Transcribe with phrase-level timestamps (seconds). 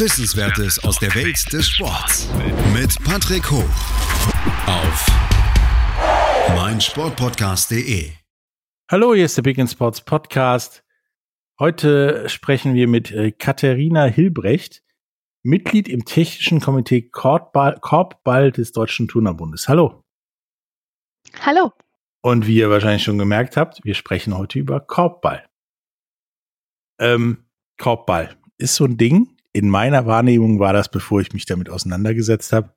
[0.00, 2.26] Wissenswertes aus der Welt des Sports.
[2.72, 3.68] Mit Patrick Hoch.
[4.66, 5.06] Auf
[6.56, 8.10] meinsportpodcast.de.
[8.90, 10.82] Hallo, hier ist der Big End Sports Podcast.
[11.58, 14.82] Heute sprechen wir mit äh, Katharina Hilbrecht,
[15.42, 19.68] Mitglied im technischen Komitee Korbball, Korbball des Deutschen Turnerbundes.
[19.68, 20.02] Hallo.
[21.40, 21.74] Hallo.
[22.22, 25.46] Und wie ihr wahrscheinlich schon gemerkt habt, wir sprechen heute über Korbball.
[26.98, 27.44] Ähm,
[27.76, 29.36] Korbball ist so ein Ding.
[29.52, 32.74] In meiner Wahrnehmung war das, bevor ich mich damit auseinandergesetzt habe.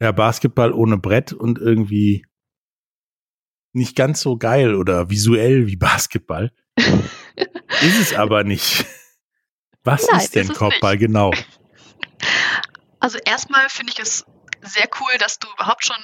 [0.00, 2.26] Ja, Basketball ohne Brett und irgendwie
[3.72, 6.52] nicht ganz so geil oder visuell wie Basketball.
[6.76, 8.86] ist es aber nicht.
[9.84, 11.06] Was Nein, ist denn ist Korbball nicht.
[11.06, 11.32] genau?
[13.00, 14.24] Also erstmal finde ich es
[14.62, 15.96] sehr cool, dass du überhaupt schon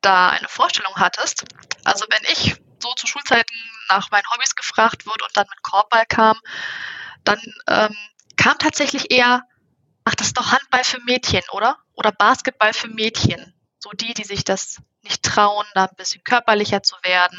[0.00, 1.44] da eine Vorstellung hattest.
[1.84, 3.56] Also wenn ich so zu Schulzeiten
[3.88, 6.38] nach meinen Hobbys gefragt wurde und dann mit Korbball kam,
[7.24, 7.94] dann ähm,
[8.40, 9.46] kam tatsächlich eher,
[10.04, 11.76] ach, das ist doch Handball für Mädchen, oder?
[11.92, 13.52] Oder Basketball für Mädchen.
[13.78, 17.38] So die, die sich das nicht trauen, da ein bisschen körperlicher zu werden.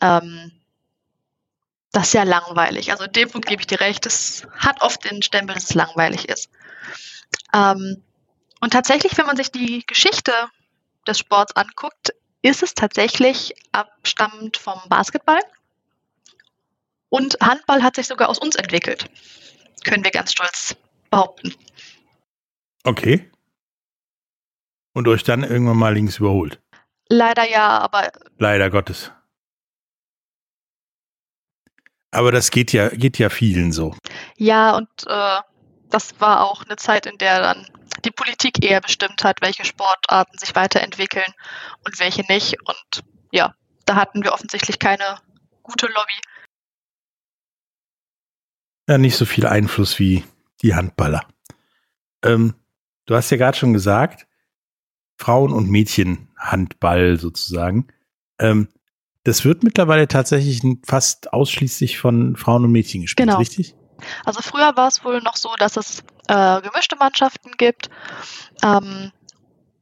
[0.00, 0.52] Ähm,
[1.90, 2.92] das ist ja langweilig.
[2.92, 4.06] Also in dem Punkt gebe ich dir recht.
[4.06, 6.48] Es hat oft den Stempel, dass es langweilig ist.
[7.52, 8.02] Ähm,
[8.60, 10.32] und tatsächlich, wenn man sich die Geschichte
[11.08, 15.40] des Sports anguckt, ist es tatsächlich abstammend vom Basketball.
[17.08, 19.10] Und Handball hat sich sogar aus uns entwickelt.
[19.84, 20.76] Können wir ganz stolz
[21.10, 21.54] behaupten.
[22.84, 23.30] Okay.
[24.92, 26.60] Und euch dann irgendwann mal links überholt.
[27.08, 29.12] Leider ja, aber Leider Gottes.
[32.10, 33.96] Aber das geht ja, geht ja vielen so.
[34.36, 35.40] ja, und äh,
[35.90, 37.66] das war auch eine Zeit, in der dann
[38.04, 41.32] die Politik eher bestimmt hat, welche Sportarten sich weiterentwickeln
[41.84, 42.56] und welche nicht.
[42.66, 43.54] Und ja,
[43.84, 45.18] da hatten wir offensichtlich keine
[45.62, 46.20] gute Lobby.
[48.88, 50.24] Ja, nicht so viel Einfluss wie
[50.62, 51.26] die Handballer.
[52.22, 52.54] Ähm,
[53.06, 54.26] du hast ja gerade schon gesagt,
[55.16, 57.88] Frauen- und Mädchenhandball sozusagen.
[58.38, 58.68] Ähm,
[59.22, 63.38] das wird mittlerweile tatsächlich fast ausschließlich von Frauen und Mädchen gespielt, Genau.
[63.38, 63.74] richtig?
[64.24, 67.88] Also früher war es wohl noch so, dass es äh, gemischte Mannschaften gibt.
[68.62, 69.12] Ähm,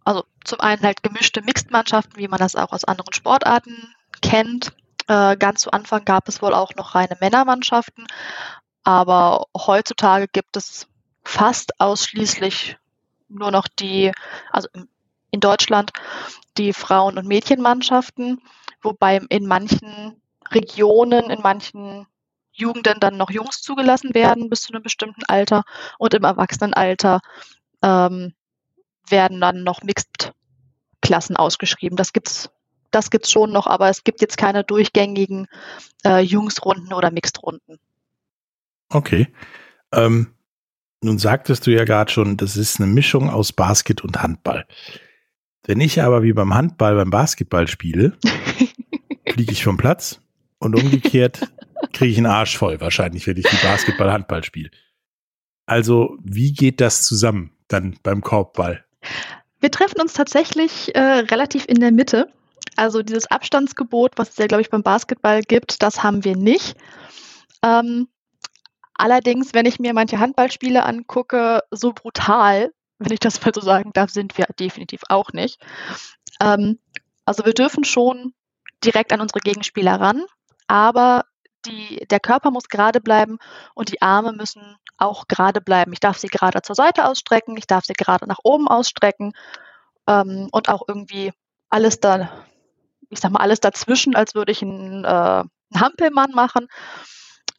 [0.04, 4.72] also zum einen halt gemischte Mixed-Mannschaften, wie man das auch aus anderen Sportarten kennt.
[5.08, 8.06] Äh, ganz zu Anfang gab es wohl auch noch reine Männermannschaften.
[8.84, 10.86] Aber heutzutage gibt es
[11.24, 12.76] fast ausschließlich
[13.28, 14.12] nur noch die,
[14.50, 14.68] also
[15.30, 15.92] in Deutschland,
[16.58, 18.42] die Frauen- und Mädchenmannschaften,
[18.82, 20.20] wobei in manchen
[20.50, 22.06] Regionen, in manchen
[22.52, 25.62] Jugenden dann noch Jungs zugelassen werden bis zu einem bestimmten Alter
[25.98, 27.20] und im Erwachsenenalter
[27.82, 28.34] ähm,
[29.08, 31.96] werden dann noch Mixed-Klassen ausgeschrieben.
[31.96, 32.50] Das gibt's,
[32.90, 35.48] das gibt's schon noch, aber es gibt jetzt keine durchgängigen
[36.04, 37.78] äh, Jungsrunden oder Mixed-Runden.
[38.92, 39.28] Okay.
[39.92, 40.28] Ähm,
[41.02, 44.66] nun sagtest du ja gerade schon, das ist eine Mischung aus Basket und Handball.
[45.64, 48.16] Wenn ich aber wie beim Handball beim Basketball spiele,
[49.28, 50.20] fliege ich vom Platz
[50.58, 51.40] und umgekehrt
[51.92, 54.70] kriege ich einen Arsch voll, wahrscheinlich, wenn ich wie Basketball Handball spiele.
[55.66, 58.84] Also, wie geht das zusammen dann beim Korbball?
[59.60, 62.28] Wir treffen uns tatsächlich äh, relativ in der Mitte.
[62.76, 66.76] Also dieses Abstandsgebot, was es ja, glaube ich, beim Basketball gibt, das haben wir nicht.
[67.62, 68.08] Ähm,
[69.02, 73.90] allerdings, wenn ich mir manche Handballspiele angucke, so brutal, wenn ich das mal so sagen
[73.92, 75.60] darf, sind wir definitiv auch nicht.
[76.40, 76.78] Ähm,
[77.24, 78.32] also wir dürfen schon
[78.84, 80.24] direkt an unsere Gegenspieler ran,
[80.68, 81.24] aber
[81.66, 83.38] die, der Körper muss gerade bleiben
[83.74, 85.92] und die Arme müssen auch gerade bleiben.
[85.92, 89.32] Ich darf sie gerade zur Seite ausstrecken, ich darf sie gerade nach oben ausstrecken
[90.06, 91.32] ähm, und auch irgendwie
[91.70, 92.30] alles da,
[93.10, 96.68] ich sag mal, alles dazwischen, als würde ich einen, äh, einen Hampelmann machen.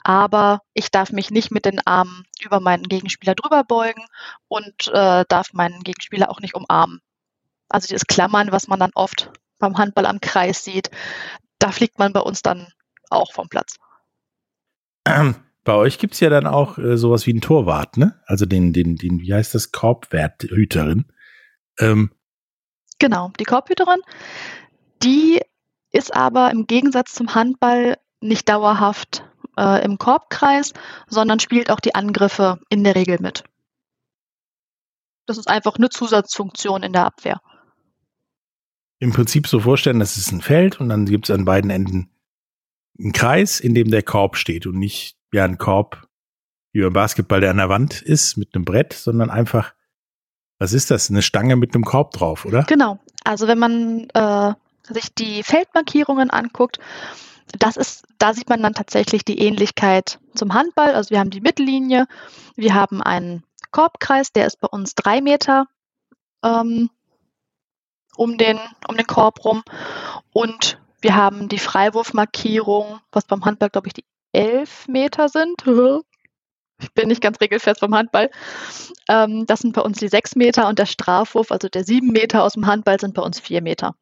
[0.03, 4.05] Aber ich darf mich nicht mit den Armen über meinen Gegenspieler drüber beugen
[4.47, 6.99] und äh, darf meinen Gegenspieler auch nicht umarmen.
[7.69, 10.91] Also dieses Klammern, was man dann oft beim Handball am Kreis sieht,
[11.59, 12.67] da fliegt man bei uns dann
[13.09, 13.77] auch vom Platz.
[15.05, 18.21] Ähm, bei euch gibt's ja dann auch äh, sowas wie einen Torwart, ne?
[18.25, 21.05] Also den, den, den, wie heißt das, Korbwerthüterin.
[21.79, 22.11] Ähm,
[22.99, 23.99] Genau, die Korbhüterin,
[25.01, 25.41] die
[25.91, 29.25] ist aber im Gegensatz zum Handball nicht dauerhaft
[29.57, 30.73] äh, im Korbkreis,
[31.07, 33.43] sondern spielt auch die Angriffe in der Regel mit.
[35.25, 37.39] Das ist einfach eine Zusatzfunktion in der Abwehr.
[38.99, 42.09] im Prinzip so vorstellen, das ist ein Feld und dann gibt es an beiden Enden
[42.99, 46.07] einen Kreis, in dem der Korb steht und nicht ja ein Korb
[46.71, 49.73] wie beim Basketball, der an der Wand ist mit einem Brett, sondern einfach,
[50.57, 51.09] was ist das?
[51.09, 52.63] Eine Stange mit einem Korb drauf, oder?
[52.63, 52.99] Genau.
[53.23, 54.53] Also wenn man äh,
[54.83, 56.79] sich die Feldmarkierungen anguckt,
[57.59, 60.95] das ist, da sieht man dann tatsächlich die Ähnlichkeit zum Handball.
[60.95, 62.07] Also wir haben die Mittellinie,
[62.55, 65.67] wir haben einen Korbkreis, der ist bei uns drei Meter
[66.43, 66.89] ähm,
[68.15, 69.63] um, den, um den Korb rum.
[70.31, 75.63] Und wir haben die Freiwurfmarkierung, was beim Handball, glaube ich, die elf Meter sind.
[76.79, 78.29] Ich bin nicht ganz regelfest vom Handball.
[79.07, 82.43] Ähm, das sind bei uns die sechs Meter und der Strafwurf, also der sieben Meter
[82.43, 83.95] aus dem Handball, sind bei uns vier Meter.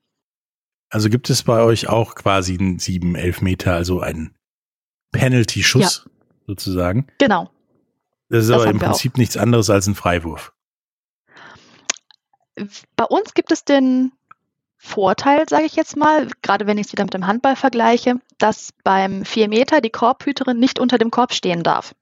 [0.91, 4.35] Also gibt es bei euch auch quasi einen sieben, elf Meter, also einen
[5.13, 6.11] Penalty-Schuss ja.
[6.45, 7.07] sozusagen?
[7.17, 7.49] Genau.
[8.29, 10.53] Das ist das aber im Prinzip nichts anderes als ein Freiwurf.
[12.97, 14.11] Bei uns gibt es den
[14.77, 18.71] Vorteil, sage ich jetzt mal, gerade wenn ich es wieder mit dem Handball vergleiche, dass
[18.83, 21.95] beim 4 Meter die Korbhüterin nicht unter dem Korb stehen darf.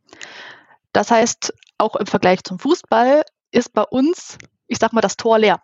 [0.93, 4.37] Das heißt, auch im Vergleich zum Fußball ist bei uns,
[4.67, 5.61] ich sag mal, das Tor leer.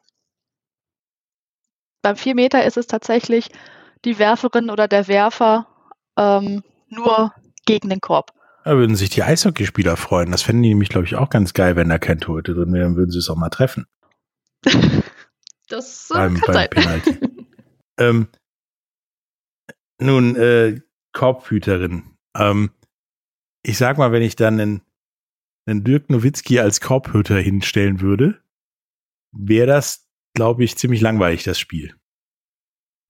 [2.06, 3.50] Beim 4 Meter ist es tatsächlich
[4.06, 5.66] die Werferin oder der Werfer
[6.16, 7.34] ähm, nur
[7.66, 8.32] gegen den Korb.
[8.64, 10.30] Da würden sich die Eishockeyspieler freuen.
[10.30, 12.84] Das fänden die nämlich, glaube ich, auch ganz geil, wenn da kein Torhüter drin wäre,
[12.84, 13.88] dann würden sie es auch mal treffen.
[15.68, 16.70] das äh, beim, kann beim sein.
[16.70, 17.20] Penalty.
[17.98, 18.28] ähm,
[20.00, 20.82] nun, äh,
[21.12, 22.04] Korbhüterin.
[22.38, 22.70] Ähm,
[23.64, 24.82] ich sag mal, wenn ich dann einen,
[25.66, 28.40] einen Dirk Nowitzki als Korbhüter hinstellen würde,
[29.32, 30.05] wäre das,
[30.36, 31.96] glaube ich, ziemlich langweilig, das Spiel.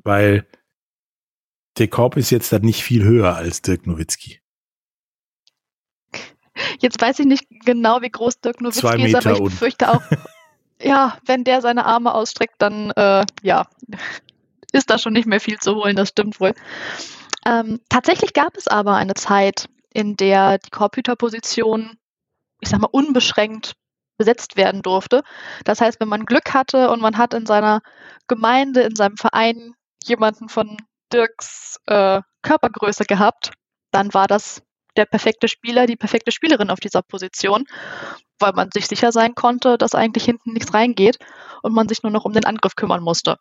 [0.04, 0.48] Weil
[1.78, 4.40] der Korb ist jetzt dann nicht viel höher als Dirk Nowitzki.
[6.80, 10.02] Jetzt weiß ich nicht genau, wie groß Dirk Nowitzki ist, aber ich fürchte auch,
[10.82, 13.68] ja, wenn der seine Arme ausstreckt, dann äh, ja,
[14.72, 16.54] ist da schon nicht mehr viel zu holen, das stimmt wohl.
[17.46, 21.98] Ähm, tatsächlich gab es aber eine Zeit, in der die Korbhüterposition,
[22.62, 23.76] ich sag mal, unbeschränkt
[24.18, 25.24] besetzt werden durfte.
[25.64, 27.82] Das heißt, wenn man Glück hatte und man hat in seiner
[28.28, 29.74] Gemeinde, in seinem Verein
[30.04, 30.78] jemanden von
[31.12, 33.52] Dirks äh, Körpergröße gehabt,
[33.92, 34.62] dann war das
[34.98, 37.66] der perfekte Spieler, die perfekte Spielerin auf dieser Position,
[38.40, 41.18] weil man sich sicher sein konnte, dass eigentlich hinten nichts reingeht
[41.64, 43.38] und man sich nur noch um den Angriff kümmern musste.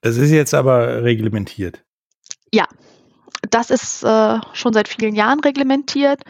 [0.00, 1.84] Es ist jetzt aber reglementiert.
[2.52, 2.66] Ja,
[3.50, 6.22] das ist äh, schon seit vielen Jahren reglementiert.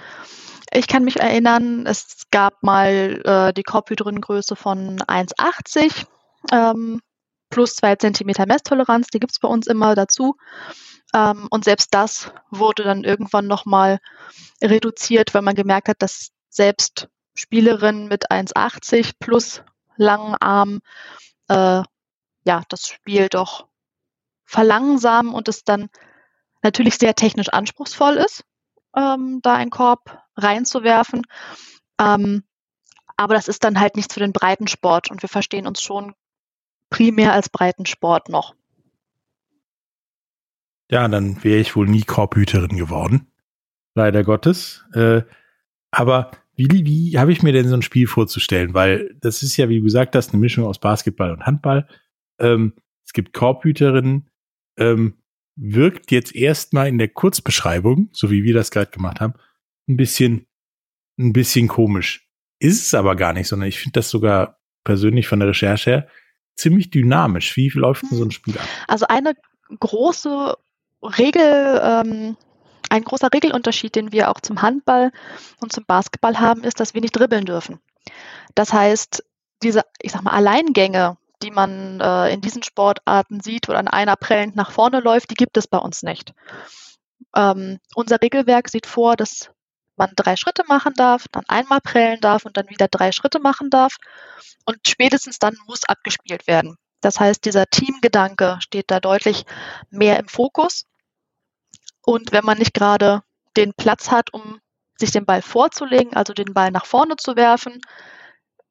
[0.73, 6.07] Ich kann mich erinnern, es gab mal äh, die Korbhydringröße von 1,80
[6.53, 7.01] ähm,
[7.51, 10.37] plus 2 cm Messtoleranz, die gibt es bei uns immer dazu.
[11.15, 13.99] Ähm, und selbst das wurde dann irgendwann nochmal
[14.63, 19.63] reduziert, weil man gemerkt hat, dass selbst Spielerinnen mit 1,80 plus
[19.97, 20.81] langen Armen
[21.49, 21.83] äh,
[22.45, 23.67] ja, das Spiel doch
[24.45, 25.89] verlangsamen und es dann
[26.63, 28.45] natürlich sehr technisch anspruchsvoll ist,
[28.97, 31.27] ähm, da einen Korb reinzuwerfen.
[32.01, 32.45] Ähm,
[33.17, 36.15] aber das ist dann halt nichts für den Breitensport und wir verstehen uns schon
[36.91, 38.55] primär als Breitensport noch.
[40.91, 43.31] Ja, dann wäre ich wohl nie Korbhüterin geworden.
[43.95, 44.85] Leider Gottes.
[44.95, 45.23] Äh,
[45.91, 48.75] aber wie, wie habe ich mir denn so ein Spiel vorzustellen?
[48.75, 51.87] Weil das ist ja, wie du gesagt hast, eine Mischung aus Basketball und Handball.
[52.39, 52.75] Ähm,
[53.05, 54.31] es gibt Korbhüterinnen.
[54.77, 55.19] Ähm,
[55.57, 59.35] wirkt jetzt erstmal in der Kurzbeschreibung, so wie wir das gerade gemacht haben,
[59.89, 60.47] ein bisschen,
[61.19, 62.29] ein bisschen komisch.
[62.59, 66.09] Ist es aber gar nicht, sondern ich finde das sogar persönlich von der Recherche her
[66.57, 67.57] ziemlich dynamisch.
[67.57, 68.67] Wie läuft denn so ein Spiel ab?
[68.89, 69.35] Also eine
[69.79, 70.57] große
[71.03, 72.37] Regel, ähm,
[72.91, 75.13] ein großer Regelunterschied, den wir auch zum Handball
[75.61, 77.79] und zum Basketball haben, ist, dass wir nicht dribbeln dürfen.
[78.55, 79.25] Das heißt,
[79.63, 84.17] diese, ich sag mal, Alleingänge, die man äh, in diesen Sportarten sieht, wo dann einer
[84.17, 86.35] prellend nach vorne läuft, die gibt es bei uns nicht.
[87.37, 89.51] Ähm, unser Regelwerk sieht vor, dass
[89.99, 93.71] man drei Schritte machen darf, dann einmal prellen darf und dann wieder drei Schritte machen
[93.71, 93.97] darf.
[94.65, 96.77] Und spätestens dann muss abgespielt werden.
[97.01, 99.45] Das heißt, dieser Teamgedanke steht da deutlich
[99.91, 100.85] mehr im Fokus.
[102.05, 103.23] Und wenn man nicht gerade
[103.57, 104.61] den Platz hat, um
[104.97, 107.81] sich den Ball vorzulegen, also den Ball nach vorne zu werfen,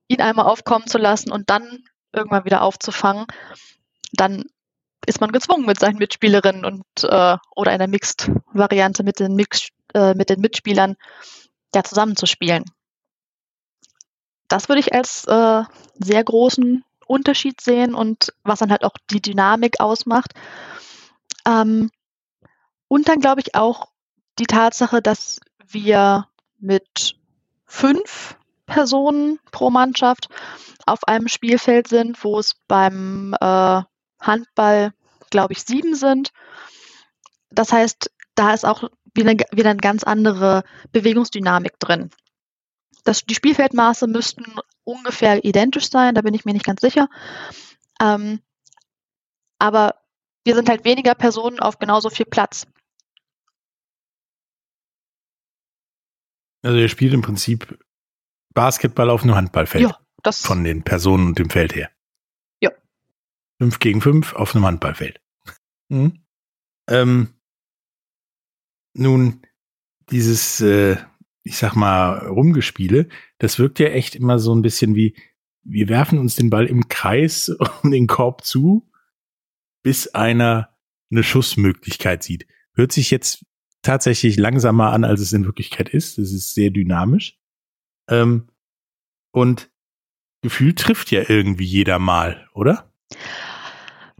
[0.07, 3.25] ihn einmal aufkommen zu lassen und dann irgendwann wieder aufzufangen,
[4.13, 4.43] dann
[5.05, 10.13] ist man gezwungen mit seinen Mitspielerinnen und äh, oder einer Mixed-Variante mit den Mix, äh,
[10.13, 10.95] mit den Mitspielern
[11.73, 12.65] ja zusammenzuspielen.
[14.47, 15.63] Das würde ich als äh,
[15.95, 20.33] sehr großen Unterschied sehen und was dann halt auch die Dynamik ausmacht.
[21.45, 21.89] Ähm,
[22.87, 23.89] und dann glaube ich auch
[24.39, 26.27] die Tatsache, dass wir
[26.59, 27.17] mit
[27.65, 30.29] fünf Personen pro Mannschaft
[30.85, 33.81] auf einem Spielfeld sind, wo es beim äh,
[34.19, 34.93] Handball,
[35.29, 36.31] glaube ich, sieben sind.
[37.49, 42.09] Das heißt, da ist auch wieder, wieder eine ganz andere Bewegungsdynamik drin.
[43.03, 44.43] Das, die Spielfeldmaße müssten
[44.83, 47.07] ungefähr identisch sein, da bin ich mir nicht ganz sicher.
[48.01, 48.41] Ähm,
[49.59, 49.95] aber
[50.43, 52.67] wir sind halt weniger Personen auf genauso viel Platz.
[56.63, 57.79] Also ihr spielt im Prinzip
[58.53, 59.83] Basketball auf einem Handballfeld.
[59.83, 61.91] Ja, das von den Personen und dem Feld her.
[62.61, 62.71] Ja.
[63.61, 65.21] Fünf gegen fünf auf einem Handballfeld.
[65.91, 66.25] Hm.
[66.89, 67.36] Ähm,
[68.97, 69.41] nun,
[70.11, 70.97] dieses, äh,
[71.43, 75.15] ich sag mal, Rumgespiele, das wirkt ja echt immer so ein bisschen wie,
[75.63, 77.49] wir werfen uns den Ball im Kreis
[77.83, 78.89] um den Korb zu,
[79.83, 80.69] bis einer
[81.11, 82.47] eine Schussmöglichkeit sieht.
[82.73, 83.45] Hört sich jetzt
[83.81, 86.17] tatsächlich langsamer an, als es in Wirklichkeit ist.
[86.17, 87.39] Es ist sehr dynamisch.
[88.09, 88.49] Ähm,
[89.31, 89.69] und
[90.41, 92.91] gefühlt trifft ja irgendwie jeder mal, oder?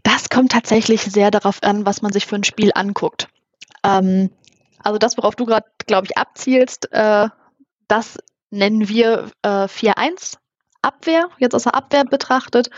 [0.04, 3.28] Das kommt tatsächlich sehr darauf an, was man sich für ein Spiel anguckt.
[3.84, 4.30] Ähm,
[4.88, 7.28] also das, worauf du gerade, glaube ich, abzielst, äh,
[7.90, 8.18] das
[8.52, 10.38] nennen wir äh, 4-1
[10.82, 12.70] Abwehr, jetzt aus der Abwehr betrachtet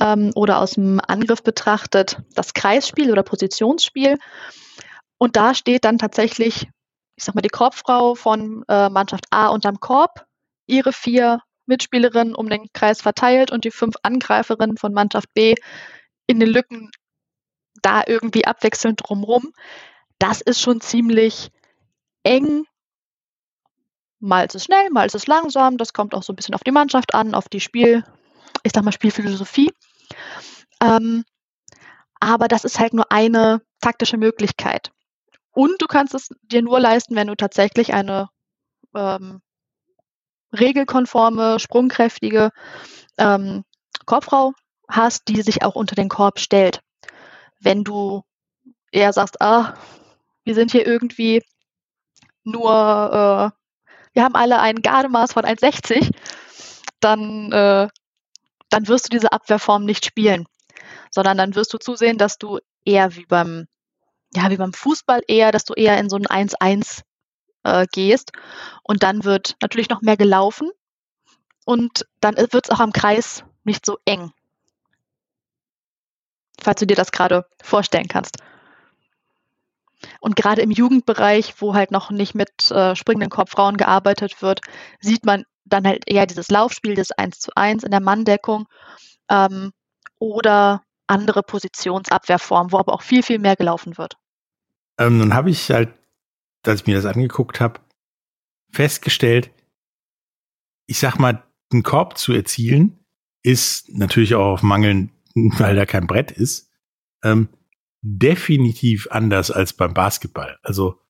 [0.00, 4.16] ähm, oder aus dem Angriff betrachtet, das Kreisspiel oder Positionsspiel.
[5.18, 6.66] Und da steht dann tatsächlich,
[7.16, 10.24] ich sag mal, die Korbfrau von äh, Mannschaft A unterm Korb,
[10.66, 15.56] ihre vier Mitspielerinnen um den Kreis verteilt und die fünf Angreiferinnen von Mannschaft B
[16.26, 16.90] in den Lücken
[17.82, 19.52] da irgendwie abwechselnd drumrum.
[20.20, 21.50] Das ist schon ziemlich
[22.22, 22.64] eng.
[24.20, 25.78] Mal ist es schnell, mal ist es langsam.
[25.78, 28.04] Das kommt auch so ein bisschen auf die Mannschaft an, auf die Spiel,
[28.62, 29.72] ich sag mal Spielphilosophie.
[30.82, 31.24] Ähm,
[32.20, 34.92] aber das ist halt nur eine taktische Möglichkeit.
[35.52, 38.28] Und du kannst es dir nur leisten, wenn du tatsächlich eine
[38.94, 39.40] ähm,
[40.52, 42.50] regelkonforme, sprungkräftige
[43.16, 43.64] ähm,
[44.04, 44.52] Korbfrau
[44.86, 46.82] hast, die sich auch unter den Korb stellt.
[47.58, 48.22] Wenn du
[48.92, 49.74] eher sagst, ah,
[50.44, 51.42] wir sind hier irgendwie
[52.44, 53.50] nur, äh,
[54.12, 56.10] wir haben alle ein Gardemaß von 1,60,
[57.00, 57.88] dann, äh,
[58.68, 60.46] dann wirst du diese Abwehrform nicht spielen,
[61.10, 63.66] sondern dann wirst du zusehen, dass du eher wie beim,
[64.34, 67.02] ja, wie beim Fußball eher, dass du eher in so ein 1-1
[67.64, 68.32] äh, gehst
[68.82, 70.70] und dann wird natürlich noch mehr gelaufen
[71.64, 74.32] und dann wird es auch am Kreis nicht so eng.
[76.60, 78.36] Falls du dir das gerade vorstellen kannst.
[80.20, 84.60] Und gerade im Jugendbereich, wo halt noch nicht mit äh, springenden Kopffrauen gearbeitet wird,
[85.00, 88.66] sieht man dann halt eher dieses Laufspiel, das 1 zu 1 in der Manndeckung
[89.30, 89.72] ähm,
[90.18, 94.16] oder andere Positionsabwehrformen, wo aber auch viel, viel mehr gelaufen wird.
[94.98, 95.90] Ähm, nun habe ich halt
[96.66, 97.80] als ich mir das angeguckt habe,
[98.70, 99.50] festgestellt,
[100.86, 102.98] ich sag mal, einen Korb zu erzielen,
[103.42, 106.70] ist natürlich auch auf Mangeln, weil da kein Brett ist,
[107.22, 107.48] ähm,
[108.02, 110.58] definitiv anders als beim Basketball.
[110.62, 111.00] Also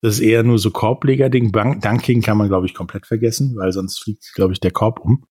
[0.00, 1.50] das ist eher nur so Korbleger-Ding.
[1.50, 5.26] Dunking kann man, glaube ich, komplett vergessen, weil sonst fliegt, glaube ich, der Korb um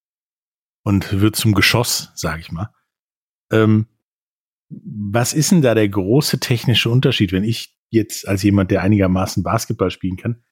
[0.83, 2.73] und wird zum Geschoss, sage ich mal.
[3.51, 3.87] Ähm,
[4.69, 9.43] was ist denn da der große technische Unterschied, wenn ich jetzt als jemand, der einigermaßen
[9.43, 10.43] Basketball spielen kann,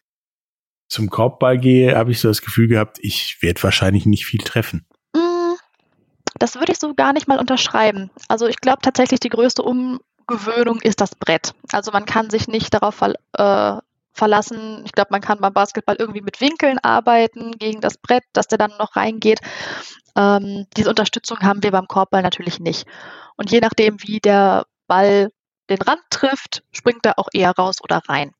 [0.87, 4.85] zum Korbball gehe, habe ich so das Gefühl gehabt, ich werde wahrscheinlich nicht viel treffen.
[5.13, 5.55] Mm,
[6.39, 8.11] das würde ich so gar nicht mal unterschreiben.
[8.29, 9.63] Also ich glaube tatsächlich, die größte
[10.27, 11.53] Umgewöhnung ist das Brett.
[11.71, 14.81] Also man kann sich nicht darauf ver äh, verlassen.
[14.85, 18.57] Ich glaube, man kann beim Basketball irgendwie mit Winkeln arbeiten gegen das Brett, dass der
[18.57, 19.41] dann noch reingeht.
[20.15, 22.87] Ähm, diese Unterstützung haben wir beim Korbball natürlich nicht.
[23.35, 25.31] Und je nachdem, wie der Ball
[25.69, 28.31] den Rand trifft, springt er auch eher raus oder rein.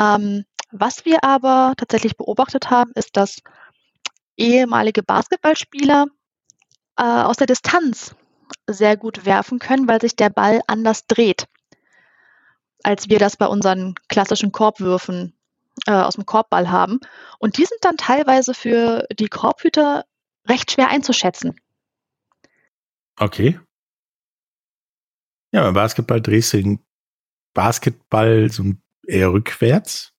[0.00, 3.42] Ähm, was wir aber tatsächlich beobachtet haben, ist, dass
[4.36, 6.06] ehemalige Basketballspieler
[6.96, 8.14] äh, aus der Distanz
[8.66, 11.46] sehr gut werfen können, weil sich der Ball anders dreht,
[12.82, 15.36] als wir das bei unseren klassischen Korbwürfen
[15.86, 17.00] äh, aus dem Korbball haben.
[17.38, 20.04] Und die sind dann teilweise für die Korbhüter
[20.48, 21.60] recht schwer einzuschätzen.
[23.18, 23.58] Okay.
[25.52, 26.86] Ja, beim Basketball drehst du den
[27.54, 28.64] Basketball so
[29.06, 30.12] eher rückwärts.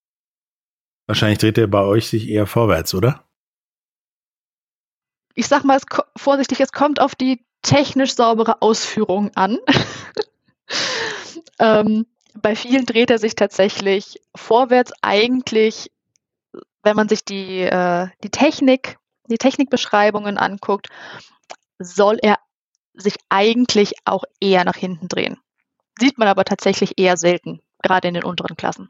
[1.05, 3.29] Wahrscheinlich dreht er bei euch sich eher vorwärts, oder?
[5.35, 5.85] Ich sag mal es
[6.17, 9.59] vorsichtig, es kommt auf die technisch saubere Ausführung an.
[11.59, 15.91] ähm, bei vielen dreht er sich tatsächlich vorwärts eigentlich,
[16.83, 18.97] wenn man sich die, äh, die Technik,
[19.29, 20.87] die Technikbeschreibungen anguckt,
[21.77, 22.37] soll er
[22.93, 25.37] sich eigentlich auch eher nach hinten drehen.
[25.99, 28.89] Sieht man aber tatsächlich eher selten, gerade in den unteren Klassen.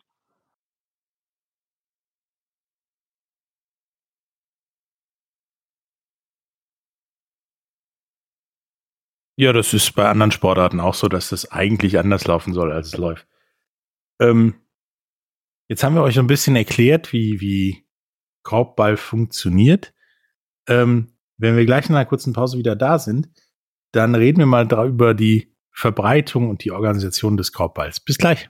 [9.40, 12.88] Ja, das ist bei anderen Sportarten auch so, dass das eigentlich anders laufen soll, als
[12.88, 13.28] es läuft.
[14.20, 14.56] Ähm,
[15.68, 17.86] jetzt haben wir euch ein bisschen erklärt, wie, wie
[18.42, 19.94] Korbball funktioniert.
[20.68, 23.30] Ähm, wenn wir gleich in einer kurzen Pause wieder da sind,
[23.92, 28.00] dann reden wir mal über die Verbreitung und die Organisation des Korbballs.
[28.00, 28.50] Bis gleich.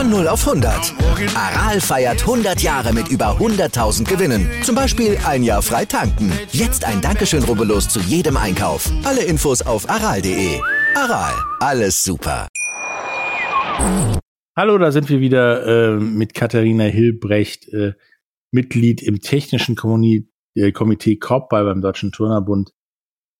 [0.00, 0.94] Von 0 auf 100.
[1.36, 4.48] Aral feiert 100 Jahre mit über 100.000 Gewinnen.
[4.62, 6.32] Zum Beispiel ein Jahr frei tanken.
[6.52, 8.90] Jetzt ein Dankeschön, rubbellos zu jedem Einkauf.
[9.04, 10.58] Alle Infos auf aral.de.
[10.96, 12.48] Aral, alles super.
[14.56, 17.92] Hallo, da sind wir wieder äh, mit Katharina Hilbrecht, äh,
[18.52, 22.72] Mitglied im technischen Kommuni äh, Komitee Korbball beim Deutschen Turnerbund.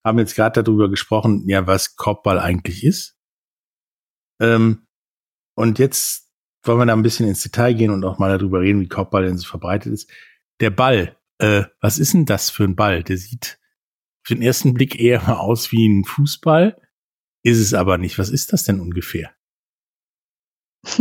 [0.05, 3.17] Haben jetzt gerade darüber gesprochen, ja, was Korbball eigentlich ist.
[4.43, 4.87] Ähm,
[5.55, 6.30] und jetzt
[6.62, 9.25] wollen wir da ein bisschen ins Detail gehen und auch mal darüber reden, wie Korbball
[9.25, 10.11] denn so verbreitet ist.
[10.61, 13.02] Der Ball, äh, was ist denn das für ein Ball?
[13.02, 13.59] Der sieht
[14.23, 16.81] auf den ersten Blick eher aus wie ein Fußball,
[17.43, 18.19] ist es aber nicht.
[18.19, 19.33] Was ist das denn ungefähr?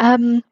[0.00, 0.42] ähm,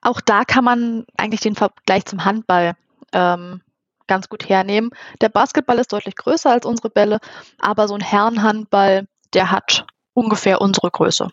[0.00, 2.74] auch da kann man eigentlich den Vergleich zum Handball
[3.12, 3.60] ähm,
[4.06, 4.90] ganz gut hernehmen.
[5.20, 7.18] Der Basketball ist deutlich größer als unsere Bälle,
[7.58, 11.30] aber so ein Herrenhandball, der hat ungefähr unsere Größe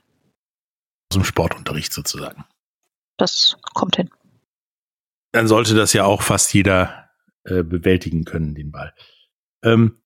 [1.13, 2.45] aus dem Sportunterricht sozusagen.
[3.17, 4.09] Das kommt hin.
[5.31, 7.09] Dann sollte das ja auch fast jeder
[7.43, 8.93] äh, bewältigen können, den Ball.
[9.63, 10.01] Ähm,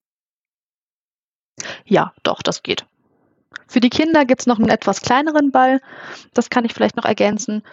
[1.85, 2.85] ja, doch, das geht.
[3.67, 5.81] Für die Kinder gibt es noch einen etwas kleineren Ball.
[6.33, 7.63] Das kann ich vielleicht noch ergänzen.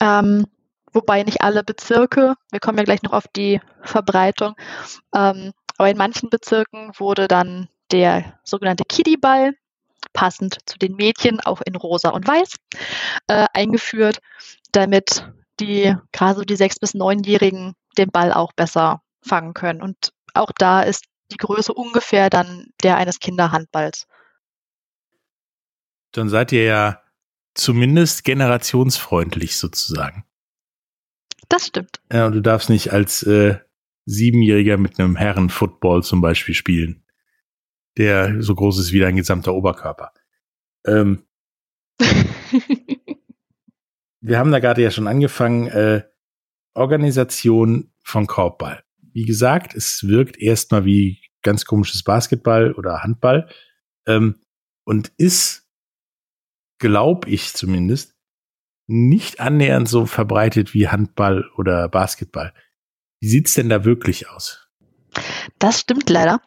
[0.00, 0.46] Ähm,
[0.92, 4.54] wobei nicht alle Bezirke, wir kommen ja gleich noch auf die Verbreitung,
[5.14, 9.54] ähm, aber in manchen Bezirken wurde dann der sogenannte Kiddie-Ball
[10.14, 12.54] passend zu den Mädchen, auch in rosa und weiß,
[13.26, 14.20] äh, eingeführt,
[14.72, 15.30] damit
[15.60, 19.82] die gerade so die sechs- bis neunjährigen den Ball auch besser fangen können.
[19.82, 24.06] Und auch da ist die Größe ungefähr dann der eines Kinderhandballs.
[26.12, 27.02] Dann seid ihr ja
[27.54, 30.24] zumindest generationsfreundlich sozusagen.
[31.48, 32.00] Das stimmt.
[32.10, 33.58] Ja, und du darfst nicht als äh,
[34.06, 37.03] Siebenjähriger mit einem Herren-Football zum Beispiel spielen
[37.96, 40.12] der so groß ist wie dein gesamter Oberkörper.
[40.86, 41.24] Ähm,
[44.20, 46.02] wir haben da gerade ja schon angefangen, äh,
[46.74, 48.82] Organisation von Korbball.
[49.12, 53.48] Wie gesagt, es wirkt erstmal wie ganz komisches Basketball oder Handball
[54.06, 54.40] ähm,
[54.84, 55.68] und ist,
[56.78, 58.14] glaube ich zumindest,
[58.86, 62.52] nicht annähernd so verbreitet wie Handball oder Basketball.
[63.20, 64.68] Wie sieht's denn da wirklich aus?
[65.58, 66.40] Das stimmt leider.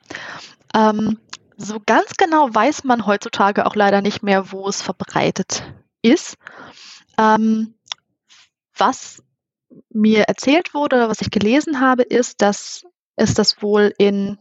[0.76, 1.18] Ähm,
[1.58, 5.63] so ganz genau weiß man heutzutage auch leider nicht mehr, wo es verbreitet
[6.02, 6.38] ist.
[7.17, 7.74] Ähm,
[8.76, 9.24] was
[9.89, 12.84] mir erzählt wurde, was ich gelesen habe, ist, dass
[13.15, 14.38] es das wohl in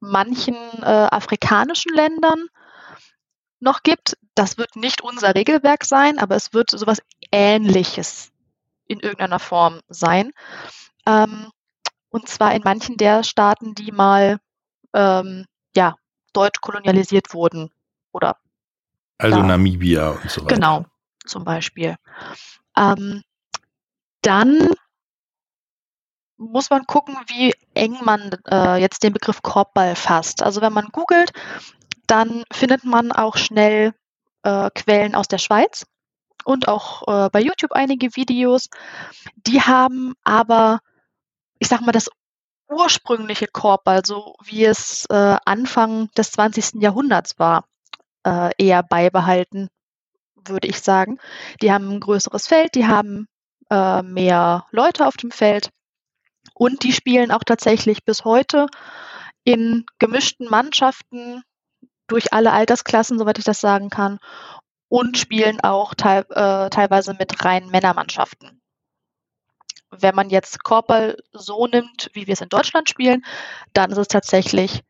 [0.00, 2.46] manchen äh, afrikanischen Ländern
[3.60, 4.16] noch gibt.
[4.34, 8.32] Das wird nicht unser Regelwerk sein, aber es wird sowas Ähnliches
[8.86, 10.32] in irgendeiner Form sein.
[11.06, 11.50] Ähm,
[12.08, 14.38] und zwar in manchen der Staaten, die mal
[14.94, 15.94] ähm, ja,
[16.36, 17.70] deutsch kolonialisiert wurden.
[18.12, 18.36] Oder
[19.18, 19.42] also da.
[19.42, 20.54] Namibia und so weiter.
[20.54, 20.84] Genau,
[21.24, 21.96] zum Beispiel.
[22.76, 23.22] Ähm,
[24.22, 24.70] dann
[26.36, 30.42] muss man gucken, wie eng man äh, jetzt den Begriff Korbball fasst.
[30.42, 31.32] Also wenn man googelt,
[32.06, 33.94] dann findet man auch schnell
[34.42, 35.86] äh, Quellen aus der Schweiz
[36.44, 38.68] und auch äh, bei YouTube einige Videos.
[39.36, 40.80] Die haben aber,
[41.58, 42.10] ich sag mal, das
[42.68, 46.82] ursprüngliche Korbball, so wie es äh, Anfang des 20.
[46.82, 47.64] Jahrhunderts war,
[48.24, 49.68] äh, eher beibehalten,
[50.34, 51.18] würde ich sagen.
[51.62, 53.28] Die haben ein größeres Feld, die haben
[53.70, 55.70] äh, mehr Leute auf dem Feld
[56.54, 58.66] und die spielen auch tatsächlich bis heute
[59.44, 61.42] in gemischten Mannschaften
[62.08, 64.18] durch alle Altersklassen, soweit ich das sagen kann,
[64.88, 68.60] und spielen auch teil, äh, teilweise mit reinen Männermannschaften
[70.00, 73.24] wenn man jetzt Korbball so nimmt, wie wir es in Deutschland spielen,
[73.72, 74.82] dann ist es tatsächlich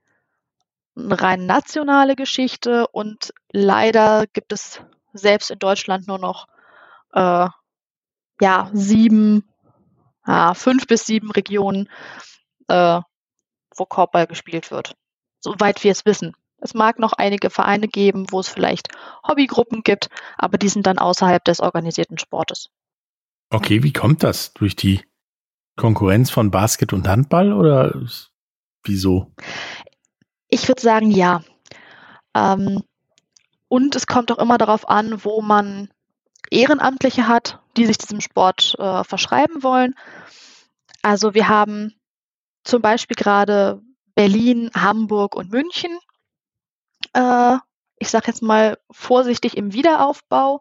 [0.97, 4.81] eine rein nationale Geschichte und leider gibt es
[5.12, 6.47] selbst in Deutschland nur noch
[7.12, 7.49] äh,
[8.40, 9.49] ja sieben,
[10.27, 11.88] ja, fünf bis sieben Regionen,
[12.69, 13.01] äh,
[13.77, 14.95] wo Korbball gespielt wird.
[15.40, 16.35] Soweit wir es wissen.
[16.59, 18.88] Es mag noch einige Vereine geben, wo es vielleicht
[19.27, 22.71] Hobbygruppen gibt, aber die sind dann außerhalb des organisierten Sportes.
[23.50, 24.52] Okay, wie kommt das?
[24.54, 25.02] Durch die
[25.76, 27.94] Konkurrenz von Basket und Handball oder
[28.82, 29.32] wieso?
[30.48, 31.42] Ich würde sagen, ja.
[32.35, 32.82] Ähm,
[33.68, 35.90] und es kommt auch immer darauf an, wo man
[36.50, 39.94] Ehrenamtliche hat, die sich diesem Sport äh, verschreiben wollen.
[41.02, 41.94] Also wir haben
[42.64, 43.82] zum Beispiel gerade
[44.14, 45.98] Berlin, Hamburg und München.
[47.12, 47.56] Äh,
[47.98, 50.61] ich sage jetzt mal vorsichtig im Wiederaufbau,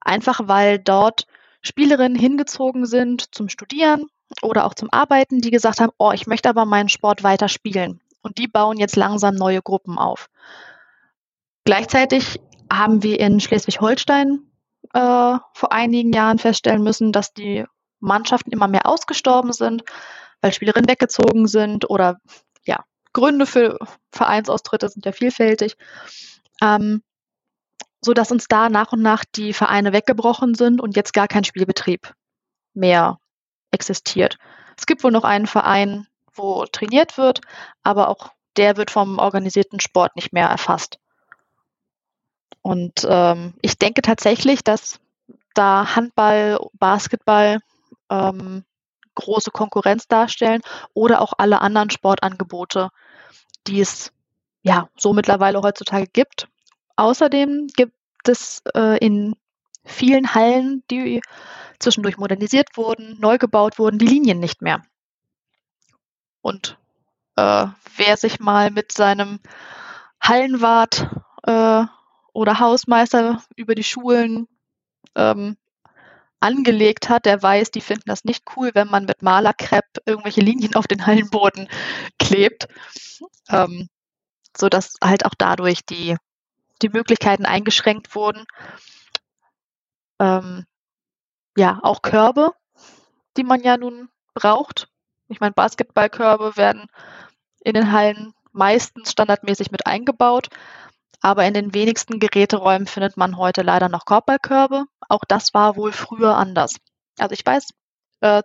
[0.00, 1.26] einfach weil dort
[1.62, 4.06] Spielerinnen hingezogen sind zum Studieren
[4.42, 8.00] oder auch zum Arbeiten, die gesagt haben, oh, ich möchte aber meinen Sport weiter spielen.
[8.20, 10.28] Und die bauen jetzt langsam neue Gruppen auf.
[11.64, 14.40] Gleichzeitig haben wir in Schleswig-Holstein
[14.92, 17.64] äh, vor einigen Jahren feststellen müssen, dass die
[18.00, 19.84] Mannschaften immer mehr ausgestorben sind,
[20.40, 22.18] weil Spielerinnen weggezogen sind oder
[22.64, 23.78] ja, Gründe für
[24.10, 25.76] Vereinsaustritte sind ja vielfältig.
[26.60, 27.02] Ähm,
[28.04, 31.44] so dass uns da nach und nach die Vereine weggebrochen sind und jetzt gar kein
[31.44, 32.12] Spielbetrieb
[32.74, 33.18] mehr
[33.70, 34.38] existiert.
[34.76, 37.40] Es gibt wohl noch einen Verein, wo trainiert wird,
[37.82, 40.98] aber auch der wird vom organisierten Sport nicht mehr erfasst.
[42.60, 45.00] Und ähm, ich denke tatsächlich, dass
[45.54, 47.58] da Handball, Basketball
[48.08, 48.64] ähm,
[49.14, 50.62] große Konkurrenz darstellen
[50.94, 52.90] oder auch alle anderen Sportangebote,
[53.66, 54.12] die es
[54.62, 56.48] ja so mittlerweile heutzutage gibt.
[56.96, 57.94] Außerdem gibt
[58.28, 59.34] es äh, in
[59.84, 61.20] vielen Hallen, die
[61.78, 64.82] zwischendurch modernisiert wurden, neu gebaut wurden, die Linien nicht mehr.
[66.40, 66.78] Und
[67.36, 69.40] äh, wer sich mal mit seinem
[70.20, 71.08] Hallenwart
[71.44, 71.84] äh,
[72.32, 74.46] oder Hausmeister über die Schulen
[75.14, 75.56] ähm,
[76.40, 80.74] angelegt hat, der weiß, die finden das nicht cool, wenn man mit Malerkrepp irgendwelche Linien
[80.74, 81.68] auf den Hallenboden
[82.18, 82.68] klebt.
[83.48, 83.88] Ähm,
[84.56, 86.16] so dass halt auch dadurch die,
[86.82, 88.44] die Möglichkeiten eingeschränkt wurden.
[90.18, 90.66] Ähm,
[91.56, 92.52] ja, auch Körbe,
[93.36, 94.88] die man ja nun braucht.
[95.28, 96.86] Ich meine, Basketballkörbe werden
[97.60, 100.48] in den Hallen meistens standardmäßig mit eingebaut.
[101.20, 104.86] Aber in den wenigsten Geräteräumen findet man heute leider noch Korbballkörbe.
[105.08, 106.76] Auch das war wohl früher anders.
[107.18, 107.68] Also ich weiß,
[108.20, 108.42] äh,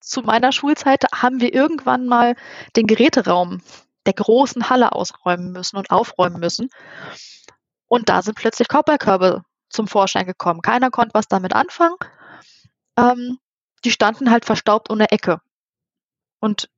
[0.00, 2.34] zu meiner Schulzeit haben wir irgendwann mal
[2.76, 3.60] den Geräteraum
[4.06, 6.70] der großen Halle ausräumen müssen und aufräumen müssen.
[7.94, 10.62] Und da sind plötzlich Korbballkörbe zum Vorschein gekommen.
[10.62, 11.94] Keiner konnte was damit anfangen.
[12.96, 13.38] Ähm,
[13.84, 15.40] die standen halt verstaubt ohne Ecke.
[16.40, 16.68] Und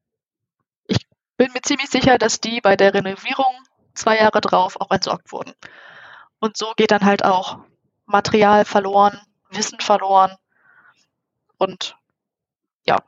[0.86, 3.46] ich bin mir ziemlich sicher, dass die bei der Renovierung
[3.94, 5.54] zwei Jahre drauf auch entsorgt wurden.
[6.38, 7.60] Und so geht dann halt auch
[8.04, 10.36] Material verloren, Wissen verloren
[11.56, 11.96] und
[12.84, 12.98] ja,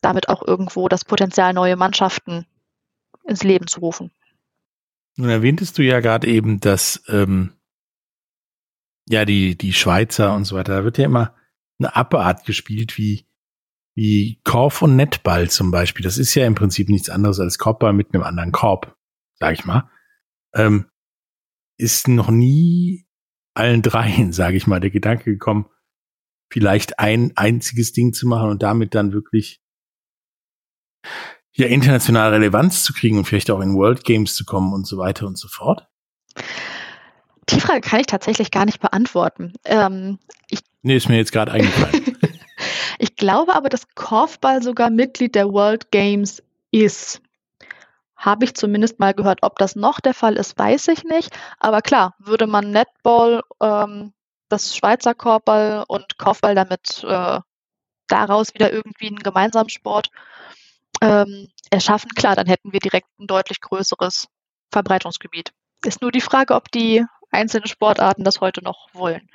[0.00, 2.44] damit auch irgendwo das Potenzial, neue Mannschaften
[3.22, 4.10] ins Leben zu rufen.
[5.16, 7.52] Nun erwähntest du ja gerade eben, dass ähm,
[9.08, 11.34] ja die die Schweizer und so weiter, da wird ja immer
[11.78, 13.26] eine Abart gespielt wie
[13.94, 16.04] wie Korb und Netball zum Beispiel.
[16.04, 18.96] Das ist ja im Prinzip nichts anderes als Korbball mit einem anderen Korb,
[19.38, 19.90] sag ich mal
[20.56, 20.86] ähm,
[21.78, 23.06] ist noch nie
[23.54, 25.66] allen dreien, sage ich mal, der Gedanke gekommen,
[26.50, 29.62] vielleicht ein einziges Ding zu machen und damit dann wirklich
[31.56, 34.98] ja international Relevanz zu kriegen und vielleicht auch in World Games zu kommen und so
[34.98, 35.86] weiter und so fort?
[37.48, 39.54] Die Frage kann ich tatsächlich gar nicht beantworten.
[39.64, 42.16] Ähm, ich nee, ist mir jetzt gerade eingefallen.
[42.98, 46.42] ich glaube aber, dass Korfball sogar Mitglied der World Games
[46.72, 47.22] ist.
[48.16, 49.40] Habe ich zumindest mal gehört.
[49.42, 51.36] Ob das noch der Fall ist, weiß ich nicht.
[51.60, 54.12] Aber klar, würde man Netball, ähm,
[54.48, 57.40] das Schweizer Korbball und Korfball damit äh,
[58.08, 60.10] daraus wieder irgendwie einen gemeinsamen Sport
[61.00, 64.28] ähm, erschaffen, klar, dann hätten wir direkt ein deutlich größeres
[64.70, 65.52] Verbreitungsgebiet.
[65.84, 69.28] Ist nur die Frage, ob die einzelnen Sportarten das heute noch wollen.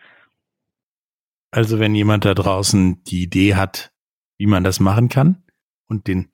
[1.51, 3.91] Also wenn jemand da draußen die Idee hat,
[4.37, 5.43] wie man das machen kann
[5.87, 6.31] und den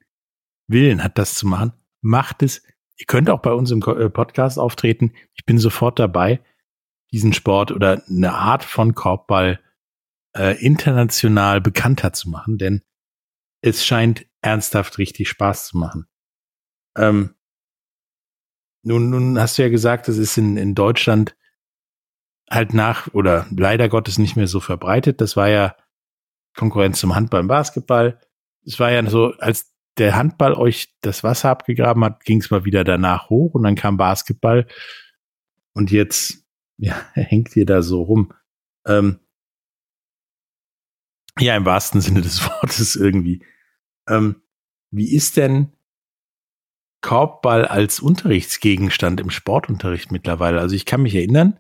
[0.68, 2.64] Willen hat, das zu machen, macht es.
[2.98, 5.14] Ihr könnt auch bei uns im äh, Podcast auftreten.
[5.34, 6.42] Ich bin sofort dabei,
[7.12, 9.60] diesen Sport oder eine Art von Korbball
[10.36, 12.82] äh, international bekannter zu machen, denn
[13.62, 16.08] es scheint ernsthaft richtig Spaß zu machen.
[16.98, 17.36] Ähm,
[18.84, 21.36] nun, nun hast du ja gesagt, es ist in, in Deutschland
[22.50, 25.20] halt nach oder leider Gottes nicht mehr so verbreitet.
[25.20, 25.76] Das war ja
[26.56, 28.20] Konkurrenz zum Handball und Basketball.
[28.66, 32.66] Es war ja so, als der Handball euch das Wasser abgegraben hat, ging es mal
[32.66, 34.68] wieder danach hoch und dann kam Basketball
[35.74, 36.46] und jetzt
[36.78, 38.34] ja, hängt ihr da so rum.
[38.86, 39.20] Ähm,
[41.40, 43.44] ja, im wahrsten Sinne des Wortes irgendwie.
[44.08, 44.42] Ähm,
[44.92, 45.74] wie ist denn
[47.02, 50.60] Korbball als Unterrichtsgegenstand im Sportunterricht mittlerweile?
[50.60, 51.60] Also ich kann mich erinnern,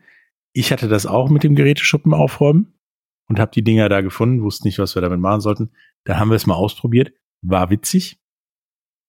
[0.53, 2.73] ich hatte das auch mit dem Geräteschuppen aufräumen
[3.27, 5.71] und habe die Dinger da gefunden, wusste nicht, was wir damit machen sollten.
[6.03, 8.19] Da haben wir es mal ausprobiert, war witzig.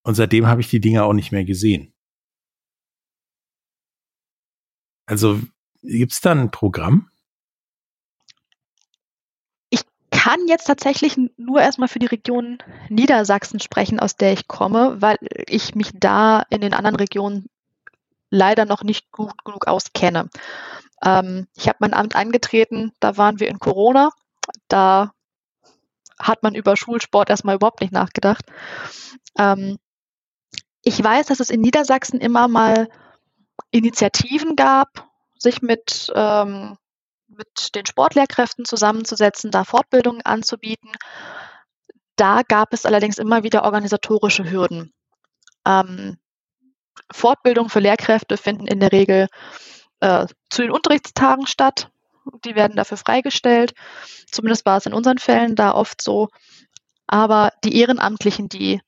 [0.03, 1.94] Und seitdem habe ich die Dinger auch nicht mehr gesehen.
[5.07, 5.40] Also
[5.83, 7.11] gibt's da ein Programm?
[10.29, 12.59] Kann jetzt tatsächlich nur erstmal für die Region
[12.91, 17.49] Niedersachsen sprechen, aus der ich komme, weil ich mich da in den anderen Regionen
[18.29, 20.29] leider noch nicht gut genug auskenne.
[21.03, 24.11] Ähm, ich habe mein Amt angetreten, da waren wir in Corona,
[24.69, 25.12] da
[26.19, 28.45] hat man über Schulsport erstmal überhaupt nicht nachgedacht.
[29.38, 29.79] Ähm,
[30.83, 32.91] ich weiß, dass es in Niedersachsen immer mal
[33.71, 36.77] Initiativen gab, sich mit, ähm,
[37.29, 40.93] mit den Sportlehrkräften zusammenzusetzen, da Fortbildungen anzubieten.
[42.17, 44.93] Da gab es allerdings immer wieder organisatorische Hürden.
[45.67, 46.19] Ähm,
[47.12, 49.29] Fortbildungen für Lehrkräfte finden in der Regel
[50.01, 51.91] äh, zu den Unterrichtstagen statt.
[52.45, 53.73] Die werden dafür freigestellt.
[54.31, 56.29] Zumindest war es in unseren Fällen da oft so.
[57.07, 58.81] Aber die Ehrenamtlichen, die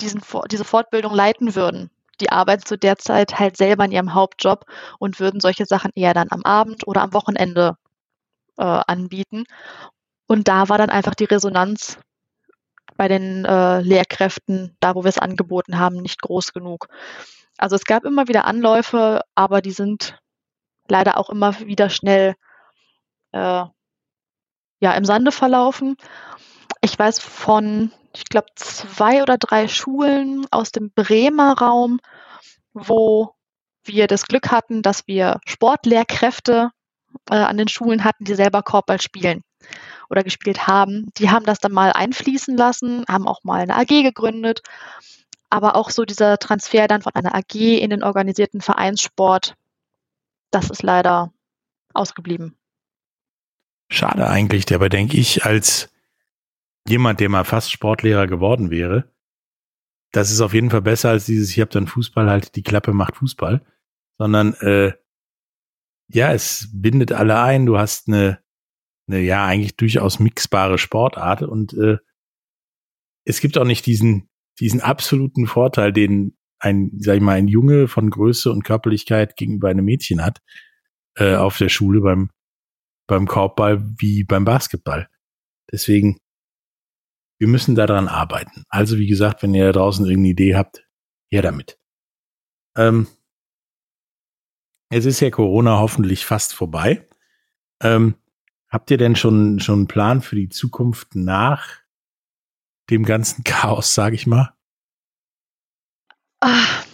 [0.00, 4.64] diesen, diese Fortbildung leiten würden, die arbeiten zu der Zeit halt selber in ihrem Hauptjob
[4.98, 7.76] und würden solche Sachen eher dann am Abend oder am Wochenende
[8.58, 9.44] äh, anbieten.
[10.26, 11.98] Und da war dann einfach die Resonanz
[12.96, 16.88] bei den äh, Lehrkräften, da wo wir es angeboten haben, nicht groß genug.
[17.56, 20.18] Also es gab immer wieder Anläufe, aber die sind
[20.88, 22.34] leider auch immer wieder schnell
[23.32, 23.64] äh,
[24.80, 25.96] ja, im Sande verlaufen.
[26.80, 32.00] Ich weiß von, ich glaube, zwei oder drei Schulen aus dem Bremer Raum,
[32.72, 33.34] wo
[33.84, 36.70] wir das Glück hatten, dass wir Sportlehrkräfte
[37.30, 39.42] äh, an den Schulen hatten, die selber Korbball spielen
[40.10, 41.10] oder gespielt haben.
[41.18, 44.62] Die haben das dann mal einfließen lassen, haben auch mal eine AG gegründet.
[45.50, 49.54] Aber auch so dieser Transfer dann von einer AG in den organisierten Vereinssport,
[50.50, 51.32] das ist leider
[51.94, 52.56] ausgeblieben.
[53.90, 55.90] Schade eigentlich, dabei denke ich, als
[56.86, 59.10] jemand, der mal fast Sportlehrer geworden wäre,
[60.12, 62.92] das ist auf jeden Fall besser als dieses, ich habe dann Fußball, halt die Klappe
[62.92, 63.62] macht Fußball,
[64.18, 64.92] sondern äh,
[66.10, 68.40] ja, es bindet alle ein, du hast eine,
[69.08, 71.98] eine ja eigentlich durchaus mixbare Sportart und äh,
[73.24, 77.88] es gibt auch nicht diesen, diesen absoluten Vorteil, den ein, sag ich mal, ein Junge
[77.88, 80.40] von Größe und Körperlichkeit gegenüber einem Mädchen hat,
[81.16, 82.30] äh, auf der Schule beim
[83.08, 85.08] beim Korbball wie beim Basketball.
[85.72, 86.20] Deswegen,
[87.40, 88.64] wir müssen daran arbeiten.
[88.68, 90.86] Also wie gesagt, wenn ihr da draußen irgendeine Idee habt,
[91.30, 91.78] her damit.
[92.76, 93.08] Ähm,
[94.90, 97.06] jetzt ist ja Corona hoffentlich fast vorbei.
[97.80, 98.14] Ähm,
[98.68, 101.68] habt ihr denn schon schon einen Plan für die Zukunft nach
[102.90, 104.54] dem ganzen Chaos, sage ich mal?
[106.40, 106.84] Ach,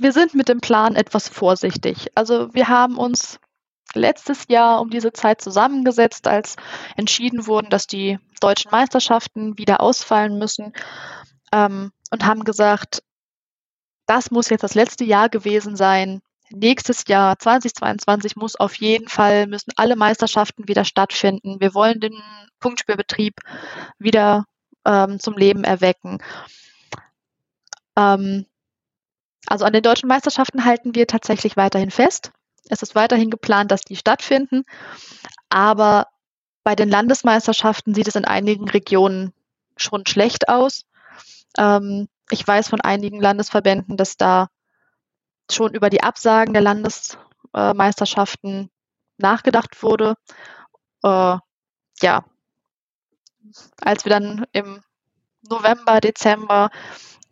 [0.00, 2.08] wir sind mit dem Plan etwas vorsichtig.
[2.14, 3.38] Also wir haben uns
[3.94, 6.56] letztes Jahr um diese Zeit zusammengesetzt, als
[6.96, 10.72] entschieden wurden, dass die deutschen Meisterschaften wieder ausfallen müssen
[11.52, 13.02] ähm, und haben gesagt,
[14.06, 16.20] das muss jetzt das letzte Jahr gewesen sein.
[16.52, 21.60] Nächstes Jahr 2022 muss auf jeden Fall, müssen alle Meisterschaften wieder stattfinden.
[21.60, 22.14] Wir wollen den
[22.58, 23.34] Punktspielbetrieb
[23.98, 24.44] wieder
[24.84, 26.18] ähm, zum Leben erwecken.
[27.96, 28.46] Ähm,
[29.46, 32.32] also an den deutschen Meisterschaften halten wir tatsächlich weiterhin fest.
[32.68, 34.64] Es ist weiterhin geplant, dass die stattfinden.
[35.48, 36.08] Aber
[36.64, 39.32] bei den Landesmeisterschaften sieht es in einigen Regionen
[39.76, 40.84] schon schlecht aus.
[41.56, 44.48] Ähm, ich weiß von einigen Landesverbänden, dass da
[45.54, 48.70] schon über die Absagen der Landesmeisterschaften
[49.18, 50.14] nachgedacht wurde.
[51.02, 51.36] Äh,
[52.02, 52.24] ja,
[53.80, 54.82] als wir dann im
[55.48, 56.70] November, Dezember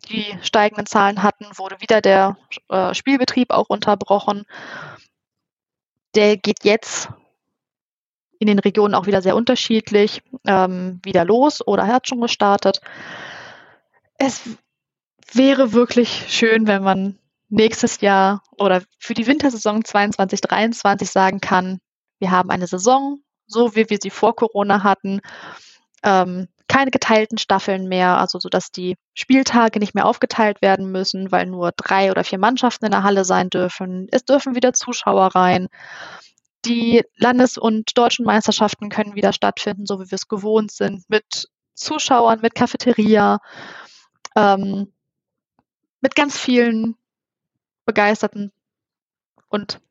[0.09, 2.37] die steigenden Zahlen hatten, wurde wieder der
[2.69, 4.45] äh, Spielbetrieb auch unterbrochen
[6.15, 7.09] der geht jetzt
[8.39, 12.79] in den Regionen auch wieder sehr unterschiedlich ähm, wieder los oder hat schon gestartet.
[14.17, 14.41] Es
[15.33, 17.18] wäre wirklich schön, wenn man
[17.49, 21.79] nächstes Jahr oder für die Wintersaison 22, 23 sagen kann,
[22.19, 25.21] wir haben eine Saison, so wie wir sie vor Corona hatten.
[26.03, 31.31] Ähm, keine geteilten Staffeln mehr, also so dass die Spieltage nicht mehr aufgeteilt werden müssen,
[31.31, 34.07] weil nur drei oder vier Mannschaften in der Halle sein dürfen.
[34.11, 35.67] Es dürfen wieder Zuschauer rein.
[36.65, 41.47] Die Landes- und deutschen Meisterschaften können wieder stattfinden, so wie wir es gewohnt sind, mit
[41.73, 43.39] Zuschauern, mit Cafeteria,
[44.35, 44.93] ähm,
[46.01, 46.98] mit ganz vielen
[47.89, 48.51] begeisterten
[49.47, 49.81] und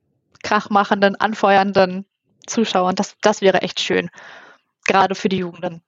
[0.45, 2.05] krachmachenden, anfeuernden
[2.47, 2.95] Zuschauern.
[2.95, 4.09] Das, das wäre echt schön,
[4.87, 5.83] gerade für die Jugenden.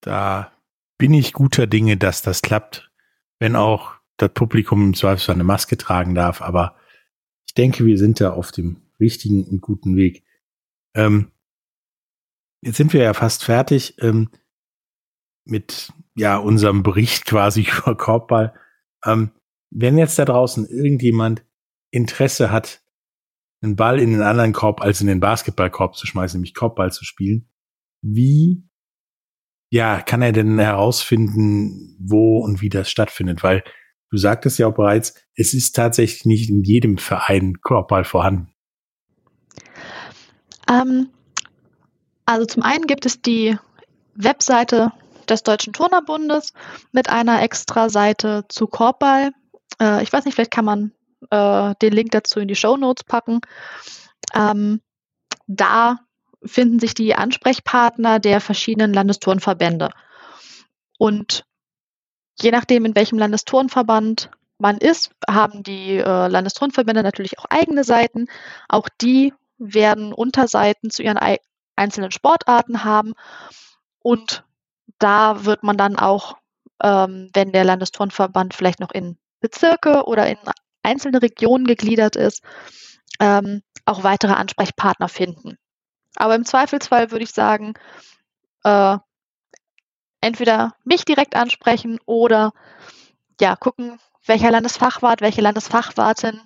[0.00, 0.50] Da
[0.98, 2.90] bin ich guter Dinge, dass das klappt,
[3.38, 6.42] wenn auch das Publikum im Zweifel eine Maske tragen darf.
[6.42, 6.74] Aber
[7.46, 10.24] ich denke, wir sind da auf dem richtigen und guten Weg.
[10.94, 11.30] Ähm,
[12.60, 14.30] jetzt sind wir ja fast fertig ähm,
[15.44, 18.52] mit ja unserem Bericht quasi über Korbball.
[19.06, 19.30] Ähm,
[19.70, 21.44] wenn jetzt da draußen irgendjemand
[21.90, 22.82] Interesse hat,
[23.62, 27.04] einen Ball in den anderen Korb als in den Basketballkorb zu schmeißen, nämlich Korbball zu
[27.04, 27.48] spielen,
[28.02, 28.64] wie
[29.70, 33.42] ja, kann er denn herausfinden, wo und wie das stattfindet?
[33.44, 33.62] Weil
[34.10, 38.52] du sagtest ja auch bereits, es ist tatsächlich nicht in jedem Verein Korbball vorhanden.
[40.68, 41.08] Ähm,
[42.26, 43.56] also zum einen gibt es die
[44.16, 44.92] Webseite
[45.28, 46.52] des Deutschen Turnerbundes
[46.90, 49.30] mit einer extra Seite zu Korbball.
[49.80, 50.92] Äh, ich weiß nicht, vielleicht kann man
[51.30, 53.40] äh, den Link dazu in die Show Notes packen.
[54.34, 54.80] Ähm,
[55.46, 55.98] da
[56.42, 59.90] finden sich die Ansprechpartner der verschiedenen Landesturnverbände.
[60.98, 61.44] Und
[62.40, 68.26] je nachdem, in welchem Landesturnverband man ist, haben die äh, Landesturnverbände natürlich auch eigene Seiten.
[68.68, 71.18] Auch die werden Unterseiten zu ihren
[71.76, 73.14] einzelnen Sportarten haben.
[74.00, 74.44] Und
[74.98, 76.36] da wird man dann auch,
[76.82, 80.38] ähm, wenn der Landesturnverband vielleicht noch in Bezirke oder in
[80.82, 82.42] einzelne Regionen gegliedert ist,
[83.18, 85.58] ähm, auch weitere Ansprechpartner finden.
[86.16, 87.74] Aber im Zweifelsfall würde ich sagen,
[88.64, 88.98] äh,
[90.20, 92.52] entweder mich direkt ansprechen oder
[93.40, 96.42] ja, gucken, welcher Landesfachwart, welche Landesfachwartin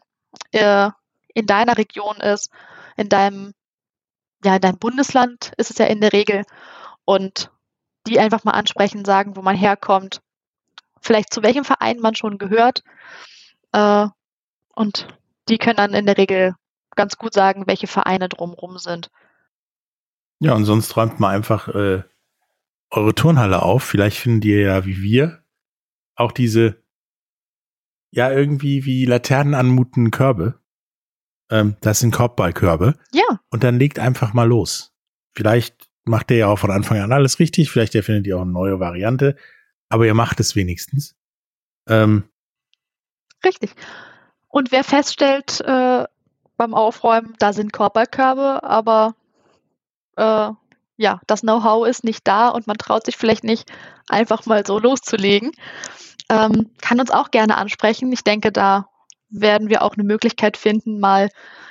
[0.52, 0.90] äh,
[1.35, 2.50] in deiner Region ist,
[2.96, 3.54] in deinem,
[4.44, 6.44] ja, in deinem Bundesland ist es ja in der Regel.
[7.04, 7.50] Und
[8.07, 10.20] die einfach mal ansprechen, sagen, wo man herkommt,
[11.05, 12.83] vielleicht zu welchem Verein man schon gehört.
[13.73, 14.07] Äh,
[14.75, 15.07] und
[15.49, 16.55] die können dann in der Regel
[16.97, 19.11] ganz gut sagen, welche Vereine drumherum sind.
[20.40, 22.03] Ja, und sonst räumt mal einfach äh,
[22.90, 23.85] eure Turnhalle auf.
[23.85, 25.45] Vielleicht findet ihr ja wie wir
[26.17, 26.83] auch diese,
[28.11, 30.61] ja, irgendwie wie Laternen anmutenden Körbe.
[31.51, 32.97] Ähm, das sind Korbballkörbe.
[33.12, 33.40] Ja.
[33.51, 34.95] Und dann legt einfach mal los.
[35.35, 37.71] Vielleicht macht ihr ja auch von Anfang an alles richtig.
[37.71, 39.37] Vielleicht erfindet ihr auch eine neue Variante.
[39.94, 41.14] Aber ihr macht es wenigstens.
[41.88, 42.28] Ähm,
[43.44, 43.76] richtig.
[44.48, 46.04] Und wer feststellt äh,
[46.57, 49.14] beim Aufräumen, da sind Korbballkörbe, aber
[50.16, 50.50] äh,
[50.96, 53.70] ja, das Know-how ist nicht da und man traut sich vielleicht nicht,
[54.09, 55.52] einfach mal so loszulegen,
[56.28, 58.11] ähm, kann uns auch gerne ansprechen.
[58.11, 58.88] Ich denke, da
[59.28, 61.28] werden wir auch eine Möglichkeit finden, mal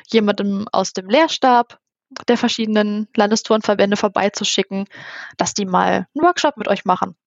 [0.07, 1.77] jemandem aus dem Lehrstab
[2.29, 4.85] der verschiedenen Landesturnverbände vorbeizuschicken,
[5.35, 7.17] dass die mal einen Workshop mit euch machen.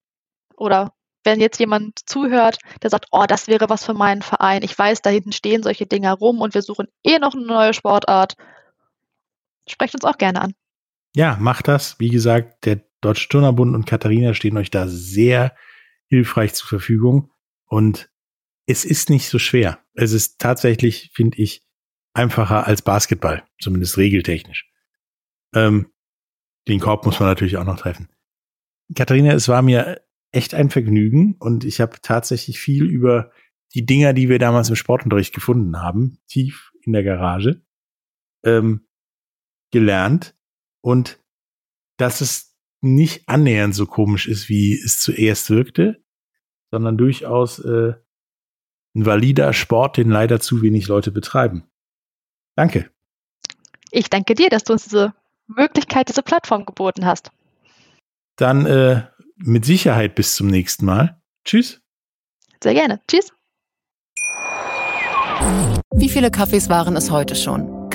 [0.56, 0.92] Oder
[1.24, 4.62] wenn jetzt jemand zuhört, der sagt, oh, das wäre was für meinen Verein.
[4.62, 7.74] Ich weiß, da hinten stehen solche Dinger rum und wir suchen eh noch eine neue
[7.74, 8.36] Sportart.
[9.68, 10.54] Sprecht uns auch gerne an.
[11.14, 11.98] Ja, macht das.
[11.98, 15.54] Wie gesagt, der Deutsche Turnerbund und Katharina stehen euch da sehr
[16.06, 17.30] hilfreich zur Verfügung.
[17.66, 18.08] Und
[18.66, 19.80] es ist nicht so schwer.
[19.94, 21.64] Es ist tatsächlich, finde ich,
[22.14, 24.70] einfacher als Basketball, zumindest regeltechnisch.
[25.54, 25.92] Ähm,
[26.68, 28.08] den Korb muss man natürlich auch noch treffen.
[28.94, 30.00] Katharina, es war mir
[30.36, 33.32] echt ein Vergnügen und ich habe tatsächlich viel über
[33.74, 37.62] die Dinger, die wir damals im Sportunterricht gefunden haben, tief in der Garage,
[38.44, 38.86] ähm,
[39.72, 40.36] gelernt
[40.82, 41.18] und
[41.96, 46.04] dass es nicht annähernd so komisch ist, wie es zuerst wirkte,
[46.70, 47.94] sondern durchaus äh,
[48.94, 51.64] ein valider Sport, den leider zu wenig Leute betreiben.
[52.56, 52.90] Danke.
[53.90, 55.14] Ich danke dir, dass du uns diese
[55.46, 57.30] Möglichkeit, diese Plattform geboten hast.
[58.36, 61.20] Dann äh, mit Sicherheit bis zum nächsten Mal.
[61.44, 61.80] Tschüss.
[62.62, 63.00] Sehr gerne.
[63.08, 63.32] Tschüss.
[65.94, 67.85] Wie viele Kaffees waren es heute schon?